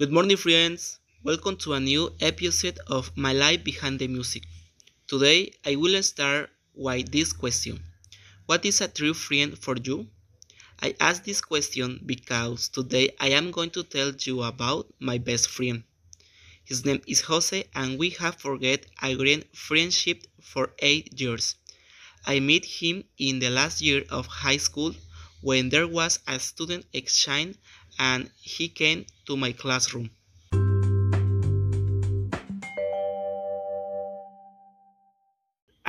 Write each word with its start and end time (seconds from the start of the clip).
Good 0.00 0.10
morning, 0.12 0.38
friends. 0.38 0.98
Welcome 1.22 1.56
to 1.58 1.74
a 1.74 1.78
new 1.78 2.14
episode 2.20 2.78
of 2.86 3.14
My 3.18 3.34
Life 3.34 3.62
Behind 3.62 3.98
the 3.98 4.08
Music. 4.08 4.42
Today, 5.06 5.52
I 5.62 5.76
will 5.76 6.02
start 6.02 6.48
with 6.74 7.12
this 7.12 7.34
question 7.34 7.84
What 8.46 8.64
is 8.64 8.80
a 8.80 8.88
true 8.88 9.12
friend 9.12 9.58
for 9.58 9.76
you? 9.76 10.08
I 10.80 10.94
ask 11.00 11.22
this 11.24 11.42
question 11.42 12.00
because 12.06 12.70
today 12.70 13.10
I 13.20 13.28
am 13.32 13.50
going 13.50 13.68
to 13.72 13.84
tell 13.84 14.12
you 14.18 14.42
about 14.42 14.86
my 15.00 15.18
best 15.18 15.50
friend. 15.50 15.84
His 16.64 16.86
name 16.86 17.02
is 17.06 17.20
Jose, 17.20 17.64
and 17.74 17.98
we 17.98 18.08
have 18.20 18.36
forget 18.40 18.86
a 19.02 19.14
great 19.14 19.54
friendship 19.54 20.26
for 20.40 20.72
eight 20.78 21.20
years. 21.20 21.56
I 22.24 22.40
met 22.40 22.64
him 22.64 23.04
in 23.18 23.40
the 23.40 23.50
last 23.50 23.82
year 23.82 24.04
of 24.08 24.26
high 24.26 24.56
school 24.56 24.94
when 25.40 25.68
there 25.68 25.88
was 25.88 26.18
a 26.26 26.38
student 26.38 26.86
exchange 26.92 27.56
and 27.98 28.30
he 28.40 28.68
came 28.68 29.06
to 29.26 29.36
my 29.36 29.52
classroom. 29.52 30.10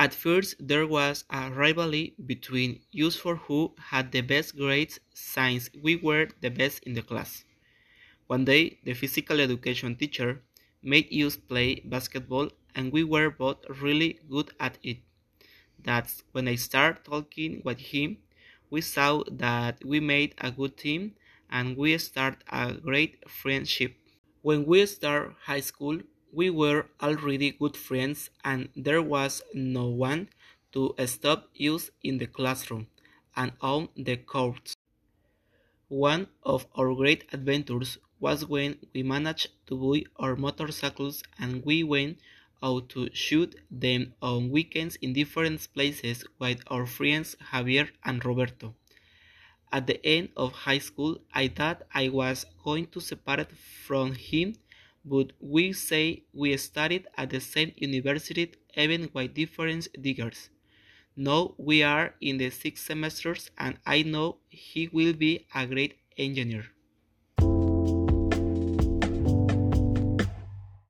At 0.02 0.16
first, 0.16 0.56
there 0.60 0.88
was 0.88 1.26
a 1.30 1.52
rivalry 1.52 2.16
between 2.26 2.80
us 2.96 3.16
for 3.16 3.36
who 3.36 3.76
had 3.78 4.12
the 4.12 4.22
best 4.22 4.58
grades 4.58 5.00
since 5.14 5.70
we 5.80 5.96
were 5.96 6.30
the 6.42 6.50
best 6.50 6.82
in 6.84 6.94
the 6.94 7.04
class. 7.04 7.44
One 8.26 8.46
day, 8.46 8.80
the 8.84 8.94
physical 8.96 9.40
education 9.40 9.96
teacher 9.96 10.42
made 10.82 11.12
us 11.12 11.38
play 11.38 11.82
basketball 11.86 12.50
and 12.74 12.92
we 12.92 13.04
were 13.04 13.30
both 13.30 13.58
really 13.70 14.20
good 14.28 14.50
at 14.60 14.80
it. 14.82 15.00
That's 15.84 16.24
when 16.32 16.48
I 16.48 16.56
started 16.56 17.04
talking 17.04 17.62
with 17.64 17.80
him. 17.80 18.18
We 18.72 18.82
saw 18.82 19.24
that 19.30 19.86
we 19.86 20.00
made 20.00 20.34
a 20.40 20.50
good 20.50 20.78
team 20.78 21.14
and 21.52 21.78
we 21.78 21.96
started 22.00 22.44
a 22.50 22.74
great 22.74 23.30
friendship. 23.30 23.96
When 24.42 24.66
we 24.66 24.88
started 24.88 25.36
high 25.44 25.60
school, 25.60 26.00
we 26.32 26.50
were 26.50 26.88
already 27.00 27.52
good 27.52 27.78
friends 27.78 28.32
and 28.44 28.70
there 28.76 29.04
was 29.04 29.44
no 29.54 29.86
one 29.90 30.30
to 30.72 30.96
stop 31.06 31.50
us 31.60 31.92
in 32.02 32.18
the 32.18 32.26
classroom 32.26 32.88
and 33.36 33.52
on 33.62 33.90
the 33.96 34.18
courts. 34.18 34.74
One 35.90 36.28
of 36.42 36.66
our 36.74 36.96
great 36.96 37.26
adventures 37.32 38.00
was 38.20 38.48
when 38.48 38.80
we 38.96 39.04
managed 39.04 39.50
to 39.68 39.76
buy 39.78 40.06
our 40.16 40.36
motorcycles 40.36 41.22
and 41.38 41.64
we 41.64 41.84
went 41.84 42.18
out 42.64 42.90
to 42.90 43.10
shoot 43.14 43.56
them 43.70 44.14
on 44.22 44.50
weekends 44.50 44.96
in 44.98 45.14
different 45.14 45.68
places 45.74 46.26
with 46.40 46.64
our 46.68 46.86
friends 46.86 47.36
Javier 47.52 47.90
and 48.04 48.24
Roberto. 48.24 48.76
At 49.72 49.88
the 49.88 50.06
end 50.06 50.30
of 50.36 50.52
high 50.54 50.80
school, 50.80 51.22
I 51.34 51.48
thought 51.48 51.84
I 51.94 52.10
was 52.10 52.46
going 52.64 52.88
to 52.88 53.00
separate 53.00 53.52
from 53.58 54.14
him, 54.14 54.56
but 55.06 55.32
we 55.40 55.74
say 55.74 56.24
we 56.34 56.56
studied 56.58 57.08
at 57.18 57.30
the 57.30 57.40
same 57.40 57.72
university 57.78 58.54
even 58.76 59.10
with 59.14 59.34
different 59.34 59.88
degrees. 60.02 60.50
Now 61.16 61.56
we 61.58 61.84
are 61.84 62.16
in 62.22 62.38
the 62.38 62.50
sixth 62.50 62.86
semesters 62.86 63.52
and 63.58 63.78
I 63.86 64.04
know 64.04 64.38
he 64.50 64.88
will 64.88 65.14
be 65.14 65.48
a 65.56 65.66
great 65.68 65.96
engineer. 66.18 66.66